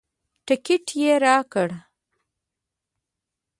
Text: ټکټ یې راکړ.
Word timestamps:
ټکټ 0.45 0.85
یې 1.01 1.13
راکړ. 1.23 1.69